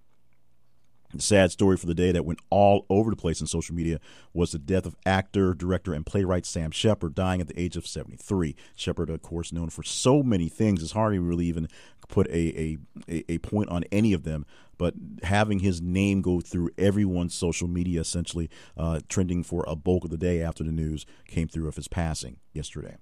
The 1.14 1.22
sad 1.24 1.52
story 1.52 1.76
for 1.76 1.88
the 1.88 1.96
day 1.96 2.12
that 2.12 2.24
went 2.24 2.40
all 2.52 2.86
over 2.88 3.10
the 3.10 3.16
place 3.16 3.42
in 3.42 3.48
social 3.48 3.74
media 3.74 4.00
was 4.32 4.52
the 4.52 4.60
death 4.60 4.86
of 4.86 4.96
actor, 5.08 5.56
director, 5.56 5.92
and 5.92 6.06
playwright 6.06 6.46
Sam 6.46 6.70
Shepard, 6.70 7.16
dying 7.16 7.42
at 7.42 7.48
the 7.48 7.60
age 7.60 7.76
of 7.76 7.88
73. 7.88 8.56
Shepard, 8.76 9.10
of 9.10 9.24
course, 9.24 9.52
known 9.52 9.72
for 9.72 9.82
so 9.82 10.22
many 10.22 10.50
things, 10.50 10.84
it's 10.84 10.92
hard 10.92 11.16
to 11.16 11.22
really 11.22 11.48
even 11.48 11.68
put 12.10 12.28
a, 12.28 12.78
a, 13.08 13.24
a 13.28 13.38
point 13.40 13.70
on 13.70 13.86
any 13.92 14.14
of 14.14 14.24
them. 14.24 14.46
But 14.78 14.94
having 15.24 15.60
his 15.60 15.82
name 15.82 16.22
go 16.22 16.42
through 16.42 16.70
everyone's 16.78 17.34
social 17.34 17.68
media, 17.68 18.02
essentially 18.02 18.50
uh, 18.78 19.00
trending 19.10 19.44
for 19.44 19.66
a 19.68 19.76
bulk 19.76 20.04
of 20.04 20.12
the 20.12 20.18
day 20.18 20.44
after 20.44 20.64
the 20.64 20.72
news 20.72 21.08
came 21.28 21.48
through 21.48 21.68
of 21.68 21.76
his 21.76 21.88
passing 21.88 22.38
yesterday. 22.54 22.98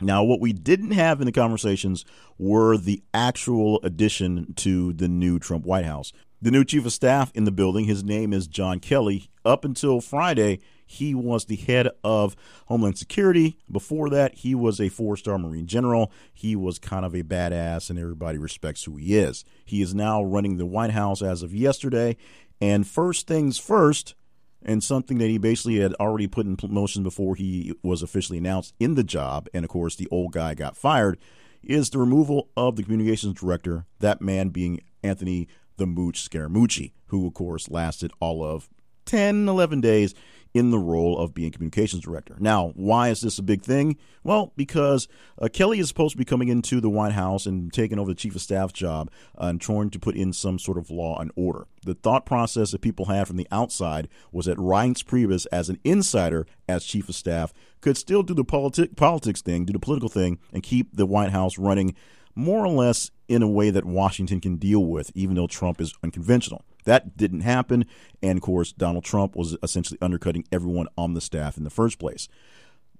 Now, 0.00 0.24
what 0.24 0.40
we 0.40 0.52
didn't 0.52 0.92
have 0.92 1.20
in 1.20 1.26
the 1.26 1.32
conversations 1.32 2.04
were 2.38 2.76
the 2.76 3.02
actual 3.12 3.80
addition 3.82 4.54
to 4.54 4.92
the 4.92 5.08
new 5.08 5.38
Trump 5.38 5.66
White 5.66 5.84
House. 5.84 6.12
The 6.42 6.50
new 6.50 6.64
chief 6.64 6.86
of 6.86 6.92
staff 6.92 7.30
in 7.34 7.44
the 7.44 7.52
building, 7.52 7.84
his 7.84 8.02
name 8.02 8.32
is 8.32 8.46
John 8.46 8.80
Kelly. 8.80 9.28
Up 9.44 9.62
until 9.64 10.00
Friday, 10.00 10.60
he 10.86 11.14
was 11.14 11.44
the 11.44 11.56
head 11.56 11.88
of 12.02 12.34
Homeland 12.66 12.96
Security. 12.96 13.58
Before 13.70 14.08
that, 14.08 14.36
he 14.36 14.54
was 14.54 14.80
a 14.80 14.88
four 14.88 15.16
star 15.18 15.38
Marine 15.38 15.66
general. 15.66 16.10
He 16.32 16.56
was 16.56 16.78
kind 16.78 17.04
of 17.04 17.14
a 17.14 17.22
badass, 17.22 17.90
and 17.90 17.98
everybody 17.98 18.38
respects 18.38 18.84
who 18.84 18.96
he 18.96 19.18
is. 19.18 19.44
He 19.66 19.82
is 19.82 19.94
now 19.94 20.22
running 20.22 20.56
the 20.56 20.66
White 20.66 20.92
House 20.92 21.20
as 21.20 21.42
of 21.42 21.54
yesterday. 21.54 22.16
And 22.60 22.86
first 22.86 23.26
things 23.26 23.58
first, 23.58 24.14
and 24.62 24.82
something 24.82 25.18
that 25.18 25.28
he 25.28 25.38
basically 25.38 25.80
had 25.80 25.94
already 25.94 26.26
put 26.26 26.46
in 26.46 26.56
motion 26.68 27.02
before 27.02 27.34
he 27.36 27.74
was 27.82 28.02
officially 28.02 28.38
announced 28.38 28.74
in 28.78 28.94
the 28.94 29.04
job, 29.04 29.48
and 29.54 29.64
of 29.64 29.70
course 29.70 29.96
the 29.96 30.08
old 30.10 30.32
guy 30.32 30.54
got 30.54 30.76
fired, 30.76 31.18
is 31.62 31.90
the 31.90 31.98
removal 31.98 32.48
of 32.56 32.76
the 32.76 32.82
communications 32.82 33.34
director, 33.38 33.86
that 33.98 34.22
man 34.22 34.48
being 34.48 34.80
Anthony 35.02 35.48
the 35.76 35.86
Mooch 35.86 36.28
Scaramucci, 36.28 36.92
who 37.06 37.26
of 37.26 37.34
course 37.34 37.70
lasted 37.70 38.12
all 38.20 38.44
of 38.44 38.68
10, 39.10 39.48
11 39.48 39.80
days 39.80 40.14
in 40.54 40.70
the 40.70 40.78
role 40.78 41.18
of 41.18 41.34
being 41.34 41.50
communications 41.50 42.02
director. 42.02 42.36
Now, 42.38 42.72
why 42.76 43.08
is 43.08 43.20
this 43.20 43.38
a 43.38 43.42
big 43.42 43.62
thing? 43.62 43.96
Well, 44.22 44.52
because 44.56 45.08
uh, 45.36 45.48
Kelly 45.48 45.80
is 45.80 45.88
supposed 45.88 46.12
to 46.12 46.18
be 46.18 46.24
coming 46.24 46.48
into 46.48 46.80
the 46.80 46.88
White 46.88 47.12
House 47.12 47.44
and 47.44 47.72
taking 47.72 47.98
over 47.98 48.10
the 48.12 48.16
chief 48.16 48.36
of 48.36 48.40
staff 48.40 48.72
job 48.72 49.10
and 49.36 49.60
trying 49.60 49.90
to 49.90 49.98
put 49.98 50.14
in 50.14 50.32
some 50.32 50.60
sort 50.60 50.78
of 50.78 50.90
law 50.90 51.18
and 51.18 51.32
order. 51.34 51.66
The 51.84 51.94
thought 51.94 52.24
process 52.24 52.70
that 52.70 52.82
people 52.82 53.06
had 53.06 53.26
from 53.26 53.36
the 53.36 53.48
outside 53.50 54.08
was 54.30 54.46
that 54.46 54.58
Reince 54.58 55.04
Priebus, 55.04 55.46
as 55.50 55.68
an 55.68 55.80
insider, 55.82 56.46
as 56.68 56.84
chief 56.84 57.08
of 57.08 57.16
staff, 57.16 57.52
could 57.80 57.96
still 57.96 58.22
do 58.22 58.34
the 58.34 58.44
politi- 58.44 58.94
politics 58.96 59.42
thing, 59.42 59.64
do 59.64 59.72
the 59.72 59.80
political 59.80 60.08
thing, 60.08 60.38
and 60.52 60.62
keep 60.62 60.94
the 60.94 61.06
White 61.06 61.30
House 61.30 61.58
running 61.58 61.96
more 62.36 62.64
or 62.64 62.72
less 62.72 63.10
in 63.28 63.42
a 63.42 63.48
way 63.48 63.70
that 63.70 63.84
Washington 63.84 64.40
can 64.40 64.56
deal 64.56 64.84
with, 64.84 65.10
even 65.14 65.34
though 65.34 65.48
Trump 65.48 65.80
is 65.80 65.94
unconventional. 66.02 66.64
That 66.84 67.16
didn't 67.16 67.40
happen. 67.40 67.86
And 68.22 68.38
of 68.38 68.42
course, 68.42 68.72
Donald 68.72 69.04
Trump 69.04 69.36
was 69.36 69.56
essentially 69.62 69.98
undercutting 70.00 70.44
everyone 70.52 70.88
on 70.96 71.14
the 71.14 71.20
staff 71.20 71.56
in 71.56 71.64
the 71.64 71.70
first 71.70 71.98
place. 71.98 72.28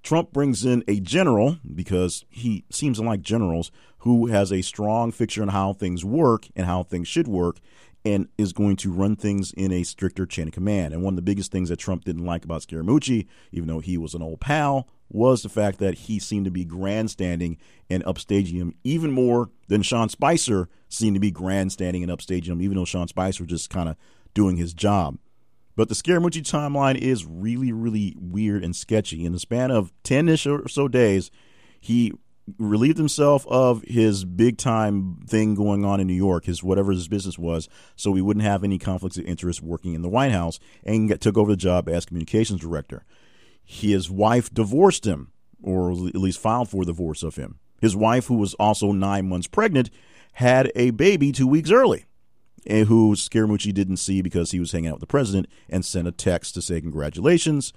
Trump 0.02 0.32
brings 0.32 0.64
in 0.64 0.82
a 0.88 0.99
general 1.00 1.58
because 1.75 2.25
he 2.30 2.64
seems 2.70 2.99
to 2.99 3.04
like 3.04 3.20
generals 3.20 3.70
who 3.99 4.26
has 4.26 4.50
a 4.50 4.62
strong 4.62 5.12
fixture 5.12 5.42
on 5.42 5.49
how 5.49 5.72
things 5.75 6.04
work 6.04 6.49
and 6.56 6.66
how 6.66 6.82
things 6.82 7.06
should 7.06 7.28
work 7.28 7.58
and 8.04 8.28
is 8.38 8.52
going 8.52 8.76
to 8.76 8.92
run 8.92 9.16
things 9.16 9.52
in 9.52 9.73
a 9.73 9.83
stricter 9.83 10.26
chain 10.26 10.49
of 10.49 10.54
command. 10.54 10.95
And 10.95 11.02
one 11.02 11.12
of 11.12 11.16
the 11.16 11.23
biggest 11.23 11.52
things 11.52 11.69
that 11.69 11.78
Trump 11.78 12.04
didn't 12.04 12.25
like 12.25 12.45
about 12.45 12.62
Scaramucci, 12.62 13.26
even 13.52 13.69
though 13.69 13.80
he 13.80 13.99
was 13.99 14.14
an 14.14 14.23
old 14.23 14.40
pal, 14.40 14.88
was 15.11 15.42
the 15.42 15.49
fact 15.49 15.78
that 15.78 15.95
he 15.95 16.19
seemed 16.19 16.45
to 16.45 16.50
be 16.50 16.64
grandstanding 16.64 17.59
and 17.90 18.04
upstaging 18.04 18.54
him 18.54 18.75
even 18.85 19.11
more 19.11 19.50
than 19.69 19.83
Sean 19.83 20.09
Spicer 20.09 20.69
seemed 20.88 21.16
to 21.16 21.21
be 21.21 21.30
grandstanding 21.30 22.02
and 22.02 22.12
upstaging 22.12 22.47
him, 22.47 22.62
even 22.62 22.76
though 22.76 22.85
Sean 22.85 23.09
Spicer 23.09 23.45
was 23.45 23.50
just 23.50 23.71
kind 23.71 23.88
of 23.88 23.97
doing 24.35 24.57
his 24.57 24.73
job. 24.73 25.19
But 25.76 25.88
the 25.88 25.95
Scaramucci 25.95 26.42
timeline 26.42 26.97
is 26.97 27.25
really, 27.25 27.73
really 27.73 28.16
weird 28.19 28.64
and 28.64 28.75
sketchy. 28.75 29.25
In 29.25 29.33
the 29.33 29.38
span 29.38 29.71
of 29.71 29.92
10 30.04 30.28
ish 30.28 30.47
or 30.47 30.69
so 30.69 30.88
days, 30.88 31.30
he 31.80 32.12
relieved 32.59 32.99
himself 32.99 33.47
of 33.47 33.83
his 33.83 34.25
big 34.25 34.59
time 34.59 35.21
thing 35.26 35.54
going 35.54 35.85
on 35.85 36.00
in 36.00 36.07
New 36.07 36.14
York, 36.14 36.45
his 36.45 36.62
whatever 36.62 36.92
his 36.92 37.09
business 37.09 37.38
was, 37.38 37.69
so 37.97 38.14
he 38.14 38.23
wouldn't 38.23 38.45
have 38.45 38.64
any 38.64 38.78
conflicts 38.78 39.19
of 39.19 39.25
interest 39.25 39.62
working 39.62 39.95
in 39.95 40.02
the 40.02 40.09
White 40.09 40.33
House, 40.33 40.59
and 40.85 41.09
get, 41.09 41.21
took 41.21 41.37
over 41.37 41.50
the 41.50 41.57
job 41.57 41.88
as 41.88 42.07
communications 42.07 42.61
director. 42.61 43.04
His 43.64 44.11
wife 44.11 44.52
divorced 44.52 45.07
him, 45.07 45.33
or 45.62 45.92
at 45.92 46.14
least 46.14 46.40
filed 46.40 46.69
for 46.69 46.85
divorce 46.85 47.23
of 47.23 47.37
him. 47.37 47.59
His 47.80 47.97
wife, 47.97 48.26
who 48.26 48.37
was 48.37 48.54
also 48.54 48.92
nine 48.92 49.28
months 49.28 49.47
pregnant, 49.47 49.90
had 50.35 50.71
a 50.75 50.90
baby 50.90 51.33
two 51.33 51.47
weeks 51.47 51.71
early, 51.71 52.04
and 52.66 52.88
who 52.88 53.14
Scaramucci 53.14 53.73
didn't 53.73 53.97
see 53.97 54.23
because 54.23 54.50
he 54.50 54.61
was 54.61 54.73
hanging 54.73 54.88
out 54.88 54.95
with 54.95 55.00
the 55.00 55.07
president 55.07 55.47
and 55.69 55.85
sent 55.85 56.09
a 56.09 56.12
text 56.12 56.54
to 56.54 56.62
say 56.62 56.80
congratulations, 56.80 57.73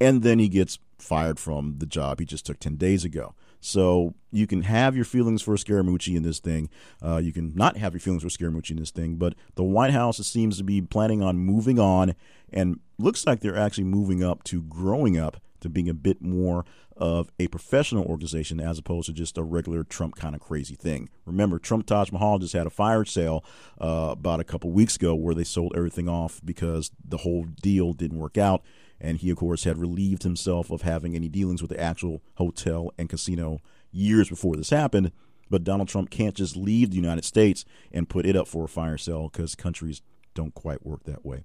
and 0.00 0.22
then 0.22 0.38
he 0.38 0.48
gets 0.48 0.78
fired 0.98 1.38
from 1.38 1.76
the 1.78 1.86
job 1.86 2.18
he 2.18 2.26
just 2.26 2.46
took 2.46 2.58
10 2.58 2.76
days 2.76 3.04
ago. 3.04 3.34
So 3.64 4.12
you 4.30 4.46
can 4.46 4.60
have 4.64 4.94
your 4.94 5.06
feelings 5.06 5.40
for 5.40 5.54
Scaramucci 5.54 6.14
in 6.14 6.22
this 6.22 6.38
thing. 6.38 6.68
Uh, 7.02 7.16
you 7.16 7.32
can 7.32 7.54
not 7.54 7.78
have 7.78 7.94
your 7.94 8.00
feelings 8.00 8.22
for 8.22 8.28
Scaramucci 8.28 8.72
in 8.72 8.76
this 8.76 8.90
thing. 8.90 9.16
But 9.16 9.34
the 9.54 9.64
White 9.64 9.92
House 9.92 10.18
seems 10.18 10.58
to 10.58 10.64
be 10.64 10.82
planning 10.82 11.22
on 11.22 11.38
moving 11.38 11.78
on, 11.78 12.14
and 12.52 12.78
looks 12.98 13.26
like 13.26 13.40
they're 13.40 13.56
actually 13.56 13.84
moving 13.84 14.22
up 14.22 14.44
to 14.44 14.60
growing 14.60 15.18
up 15.18 15.38
to 15.60 15.70
being 15.70 15.88
a 15.88 15.94
bit 15.94 16.20
more 16.20 16.66
of 16.94 17.30
a 17.38 17.48
professional 17.48 18.04
organization 18.04 18.60
as 18.60 18.78
opposed 18.78 19.06
to 19.06 19.14
just 19.14 19.38
a 19.38 19.42
regular 19.42 19.82
Trump 19.82 20.14
kind 20.14 20.34
of 20.34 20.42
crazy 20.42 20.74
thing. 20.74 21.08
Remember, 21.24 21.58
Trump 21.58 21.86
Taj 21.86 22.12
Mahal 22.12 22.38
just 22.38 22.52
had 22.52 22.66
a 22.66 22.70
fire 22.70 23.06
sale 23.06 23.42
uh, 23.80 24.08
about 24.10 24.40
a 24.40 24.44
couple 24.44 24.72
weeks 24.72 24.96
ago 24.96 25.14
where 25.14 25.34
they 25.34 25.42
sold 25.42 25.72
everything 25.74 26.06
off 26.06 26.42
because 26.44 26.90
the 27.02 27.16
whole 27.16 27.44
deal 27.44 27.94
didn't 27.94 28.18
work 28.18 28.36
out. 28.36 28.62
And 29.04 29.18
he, 29.18 29.28
of 29.28 29.36
course, 29.36 29.64
had 29.64 29.76
relieved 29.76 30.22
himself 30.22 30.70
of 30.70 30.80
having 30.80 31.14
any 31.14 31.28
dealings 31.28 31.60
with 31.60 31.70
the 31.70 31.78
actual 31.78 32.22
hotel 32.36 32.90
and 32.96 33.06
casino 33.06 33.60
years 33.92 34.30
before 34.30 34.56
this 34.56 34.70
happened. 34.70 35.12
But 35.50 35.62
Donald 35.62 35.88
Trump 35.88 36.08
can't 36.08 36.34
just 36.34 36.56
leave 36.56 36.88
the 36.88 36.96
United 36.96 37.26
States 37.26 37.66
and 37.92 38.08
put 38.08 38.24
it 38.24 38.34
up 38.34 38.48
for 38.48 38.64
a 38.64 38.68
fire 38.68 38.96
sale 38.96 39.28
because 39.28 39.54
countries 39.54 40.00
don't 40.32 40.54
quite 40.54 40.86
work 40.86 41.04
that 41.04 41.24
way. 41.24 41.44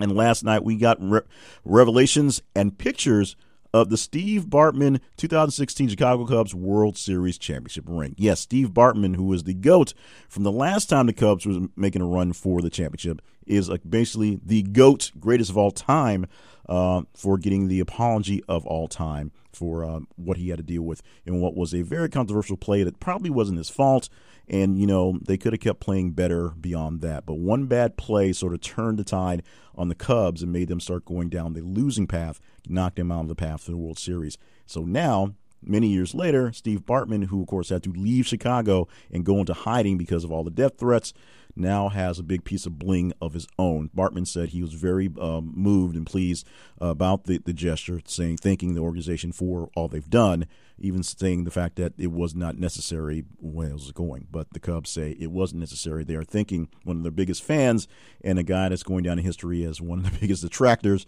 And 0.00 0.16
last 0.16 0.42
night 0.42 0.64
we 0.64 0.76
got 0.76 0.96
re- 1.02 1.20
revelations 1.66 2.40
and 2.56 2.78
pictures 2.78 3.36
of 3.74 3.90
the 3.90 3.96
Steve 3.96 4.46
Bartman 4.46 5.00
2016 5.16 5.88
Chicago 5.88 6.24
Cubs 6.24 6.54
World 6.54 6.96
Series 6.96 7.36
championship 7.36 7.82
ring. 7.88 8.14
Yes, 8.16 8.38
Steve 8.38 8.68
Bartman, 8.70 9.16
who 9.16 9.24
was 9.24 9.42
the 9.42 9.52
GOAT 9.52 9.94
from 10.28 10.44
the 10.44 10.52
last 10.52 10.88
time 10.88 11.06
the 11.06 11.12
Cubs 11.12 11.44
was 11.44 11.58
making 11.74 12.00
a 12.00 12.06
run 12.06 12.32
for 12.32 12.62
the 12.62 12.70
championship, 12.70 13.20
is 13.48 13.68
like 13.68 13.80
basically 13.86 14.38
the 14.46 14.62
GOAT, 14.62 15.10
greatest 15.18 15.50
of 15.50 15.58
all 15.58 15.72
time, 15.72 16.26
uh, 16.68 17.02
for 17.14 17.36
getting 17.36 17.66
the 17.66 17.80
apology 17.80 18.44
of 18.46 18.64
all 18.64 18.86
time 18.86 19.32
for 19.54 19.84
uh, 19.84 20.00
what 20.16 20.36
he 20.36 20.48
had 20.48 20.58
to 20.58 20.62
deal 20.62 20.82
with 20.82 21.02
in 21.24 21.40
what 21.40 21.56
was 21.56 21.74
a 21.74 21.82
very 21.82 22.08
controversial 22.08 22.56
play 22.56 22.82
that 22.82 23.00
probably 23.00 23.30
wasn't 23.30 23.58
his 23.58 23.70
fault. 23.70 24.08
And, 24.46 24.78
you 24.78 24.86
know, 24.86 25.18
they 25.26 25.38
could 25.38 25.52
have 25.54 25.60
kept 25.60 25.80
playing 25.80 26.12
better 26.12 26.50
beyond 26.50 27.00
that. 27.00 27.24
But 27.24 27.38
one 27.38 27.66
bad 27.66 27.96
play 27.96 28.32
sort 28.32 28.52
of 28.52 28.60
turned 28.60 28.98
the 28.98 29.04
tide 29.04 29.42
on 29.74 29.88
the 29.88 29.94
Cubs 29.94 30.42
and 30.42 30.52
made 30.52 30.68
them 30.68 30.80
start 30.80 31.04
going 31.06 31.30
down 31.30 31.54
the 31.54 31.62
losing 31.62 32.06
path, 32.06 32.40
knocked 32.68 32.96
them 32.96 33.10
out 33.10 33.22
of 33.22 33.28
the 33.28 33.34
path 33.34 33.64
to 33.64 33.70
the 33.70 33.76
World 33.78 33.98
Series. 33.98 34.36
So 34.66 34.82
now 34.82 35.34
Many 35.66 35.88
years 35.88 36.14
later, 36.14 36.52
Steve 36.52 36.80
Bartman, 36.80 37.26
who 37.26 37.40
of 37.42 37.46
course 37.46 37.68
had 37.68 37.82
to 37.84 37.92
leave 37.92 38.26
Chicago 38.26 38.88
and 39.10 39.24
go 39.24 39.38
into 39.38 39.54
hiding 39.54 39.98
because 39.98 40.24
of 40.24 40.32
all 40.32 40.44
the 40.44 40.50
death 40.50 40.78
threats, 40.78 41.12
now 41.56 41.88
has 41.88 42.18
a 42.18 42.22
big 42.22 42.44
piece 42.44 42.66
of 42.66 42.78
bling 42.78 43.12
of 43.20 43.34
his 43.34 43.46
own. 43.58 43.90
Bartman 43.94 44.26
said 44.26 44.48
he 44.48 44.62
was 44.62 44.74
very 44.74 45.10
um, 45.20 45.52
moved 45.54 45.96
and 45.96 46.06
pleased 46.06 46.46
about 46.78 47.24
the, 47.24 47.38
the 47.38 47.52
gesture, 47.52 48.00
saying 48.06 48.38
thanking 48.38 48.74
the 48.74 48.80
organization 48.80 49.32
for 49.32 49.70
all 49.76 49.88
they've 49.88 50.10
done, 50.10 50.46
even 50.78 51.02
saying 51.02 51.44
the 51.44 51.50
fact 51.50 51.76
that 51.76 51.92
it 51.98 52.10
was 52.10 52.34
not 52.34 52.58
necessary 52.58 53.24
when 53.38 53.70
it 53.70 53.74
was 53.74 53.92
going. 53.92 54.26
But 54.30 54.52
the 54.52 54.60
Cubs 54.60 54.90
say 54.90 55.16
it 55.18 55.30
wasn't 55.30 55.60
necessary. 55.60 56.04
They 56.04 56.16
are 56.16 56.24
thanking 56.24 56.68
one 56.82 56.96
of 56.96 57.02
their 57.02 57.12
biggest 57.12 57.42
fans 57.42 57.86
and 58.22 58.38
a 58.38 58.42
guy 58.42 58.68
that's 58.68 58.82
going 58.82 59.04
down 59.04 59.18
in 59.18 59.24
history 59.24 59.64
as 59.64 59.80
one 59.80 60.00
of 60.00 60.12
the 60.12 60.18
biggest 60.20 60.42
detractors 60.42 61.06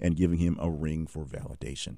and 0.00 0.16
giving 0.16 0.38
him 0.38 0.56
a 0.60 0.70
ring 0.70 1.06
for 1.06 1.24
validation 1.24 1.96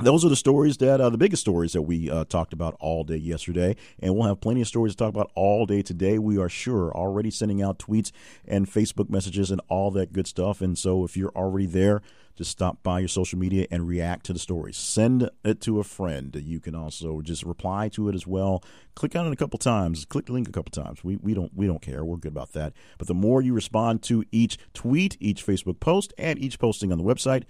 those 0.00 0.24
are 0.24 0.28
the 0.28 0.36
stories 0.36 0.76
that 0.76 1.00
are 1.00 1.10
the 1.10 1.18
biggest 1.18 1.40
stories 1.40 1.72
that 1.72 1.82
we 1.82 2.08
uh, 2.08 2.24
talked 2.24 2.52
about 2.52 2.76
all 2.78 3.02
day 3.02 3.16
yesterday, 3.16 3.74
and 3.98 4.14
we'll 4.14 4.28
have 4.28 4.40
plenty 4.40 4.60
of 4.60 4.68
stories 4.68 4.92
to 4.92 4.96
talk 4.96 5.08
about 5.08 5.30
all 5.34 5.66
day 5.66 5.82
today. 5.82 6.18
We 6.18 6.38
are 6.38 6.48
sure 6.48 6.92
already 6.94 7.30
sending 7.30 7.62
out 7.62 7.80
tweets 7.80 8.12
and 8.46 8.70
Facebook 8.70 9.10
messages 9.10 9.50
and 9.50 9.60
all 9.68 9.90
that 9.92 10.12
good 10.12 10.28
stuff. 10.28 10.60
And 10.60 10.78
so, 10.78 11.04
if 11.04 11.16
you're 11.16 11.32
already 11.34 11.66
there, 11.66 12.00
just 12.36 12.52
stop 12.52 12.80
by 12.84 13.00
your 13.00 13.08
social 13.08 13.40
media 13.40 13.66
and 13.72 13.88
react 13.88 14.24
to 14.26 14.32
the 14.32 14.38
stories. 14.38 14.76
Send 14.76 15.28
it 15.44 15.60
to 15.62 15.80
a 15.80 15.84
friend. 15.84 16.40
You 16.44 16.60
can 16.60 16.76
also 16.76 17.20
just 17.20 17.42
reply 17.42 17.88
to 17.88 18.08
it 18.08 18.14
as 18.14 18.24
well. 18.24 18.62
Click 18.94 19.16
on 19.16 19.26
it 19.26 19.32
a 19.32 19.36
couple 19.36 19.58
times. 19.58 20.04
Click 20.04 20.26
the 20.26 20.32
link 20.32 20.48
a 20.48 20.52
couple 20.52 20.70
times. 20.70 21.02
We 21.02 21.16
we 21.16 21.34
don't 21.34 21.52
we 21.56 21.66
don't 21.66 21.82
care. 21.82 22.04
We're 22.04 22.18
good 22.18 22.30
about 22.30 22.52
that. 22.52 22.72
But 22.98 23.08
the 23.08 23.14
more 23.14 23.42
you 23.42 23.52
respond 23.52 24.04
to 24.04 24.24
each 24.30 24.58
tweet, 24.74 25.16
each 25.18 25.44
Facebook 25.44 25.80
post, 25.80 26.14
and 26.16 26.38
each 26.38 26.60
posting 26.60 26.92
on 26.92 26.98
the 26.98 27.04
website 27.04 27.42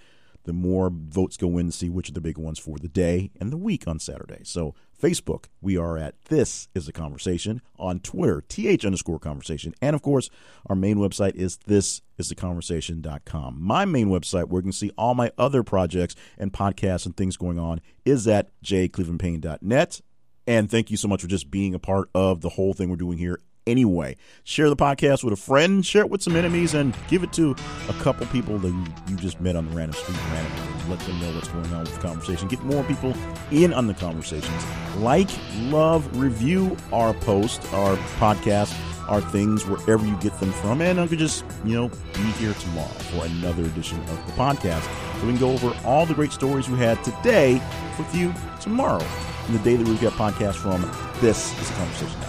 the 0.44 0.52
more 0.52 0.90
votes 0.90 1.36
go 1.36 1.58
in 1.58 1.66
to 1.66 1.72
see 1.72 1.88
which 1.88 2.08
are 2.08 2.12
the 2.14 2.20
big 2.20 2.38
ones 2.38 2.58
for 2.58 2.78
the 2.78 2.88
day 2.88 3.30
and 3.40 3.52
the 3.52 3.56
week 3.56 3.86
on 3.86 3.98
Saturday. 3.98 4.40
So, 4.44 4.74
Facebook, 5.00 5.44
we 5.60 5.76
are 5.76 5.96
at 5.96 6.20
This 6.24 6.68
is 6.74 6.88
a 6.88 6.92
Conversation. 6.92 7.62
On 7.78 8.00
Twitter, 8.00 8.42
TH 8.48 8.84
underscore 8.84 9.20
conversation. 9.20 9.74
And 9.80 9.94
of 9.94 10.02
course, 10.02 10.28
our 10.66 10.74
main 10.74 10.96
website 10.96 11.36
is 11.36 11.56
thisistheconversation.com. 11.58 13.56
My 13.60 13.84
main 13.84 14.08
website, 14.08 14.48
where 14.48 14.60
you 14.60 14.64
can 14.64 14.72
see 14.72 14.90
all 14.98 15.14
my 15.14 15.30
other 15.38 15.62
projects 15.62 16.16
and 16.36 16.52
podcasts 16.52 17.06
and 17.06 17.16
things 17.16 17.36
going 17.36 17.58
on, 17.58 17.80
is 18.04 18.26
at 18.26 18.50
jclevelandpayne.net. 18.64 20.00
And 20.48 20.70
thank 20.70 20.90
you 20.90 20.96
so 20.96 21.08
much 21.08 21.20
for 21.20 21.28
just 21.28 21.50
being 21.50 21.74
a 21.74 21.78
part 21.78 22.08
of 22.14 22.40
the 22.40 22.48
whole 22.48 22.72
thing 22.72 22.88
we're 22.88 22.96
doing 22.96 23.18
here 23.18 23.38
anyway. 23.68 24.16
Share 24.44 24.68
the 24.68 24.76
podcast 24.76 25.22
with 25.22 25.32
a 25.32 25.36
friend, 25.36 25.84
share 25.84 26.02
it 26.02 26.10
with 26.10 26.22
some 26.22 26.36
enemies, 26.36 26.74
and 26.74 26.96
give 27.08 27.22
it 27.22 27.32
to 27.34 27.54
a 27.88 27.92
couple 27.94 28.26
people 28.26 28.58
that 28.58 28.68
you, 29.08 29.16
just 29.16 29.40
met 29.40 29.56
on 29.56 29.68
the 29.68 29.76
random 29.76 29.94
street 30.00 30.18
randomly. 30.32 30.88
Let 30.88 31.00
them 31.00 31.20
know 31.20 31.34
what's 31.34 31.48
going 31.48 31.72
on 31.74 31.80
with 31.80 31.94
the 31.94 32.00
conversation. 32.00 32.48
Get 32.48 32.62
more 32.62 32.82
people 32.84 33.14
in 33.50 33.74
on 33.74 33.86
the 33.86 33.94
conversations. 33.94 34.64
Like, 34.96 35.28
love, 35.64 36.18
review 36.18 36.76
our 36.92 37.12
post, 37.14 37.62
our 37.74 37.96
podcast, 38.18 38.74
our 39.08 39.20
things 39.20 39.66
wherever 39.66 40.06
you 40.06 40.16
get 40.18 40.38
them 40.40 40.52
from. 40.52 40.80
And 40.80 41.00
I 41.00 41.06
could 41.06 41.18
just, 41.18 41.44
you 41.64 41.74
know, 41.74 41.88
be 41.88 42.22
here 42.38 42.54
tomorrow 42.54 42.88
for 42.88 43.26
another 43.26 43.64
edition 43.64 43.98
of 44.00 44.26
the 44.26 44.32
podcast. 44.32 44.82
So 45.20 45.26
we 45.26 45.32
can 45.32 45.40
go 45.40 45.50
over 45.50 45.76
all 45.84 46.06
the 46.06 46.14
great 46.14 46.32
stories 46.32 46.68
we 46.68 46.78
had 46.78 47.02
today 47.04 47.60
with 47.98 48.14
you 48.14 48.32
tomorrow 48.60 49.04
in 49.48 49.54
the 49.54 49.60
Daily 49.60 49.84
Recap 49.84 50.10
podcast 50.12 50.54
from 50.54 50.82
This 51.20 51.58
is 51.60 51.70
a 51.70 51.74
Conversation. 51.74 52.27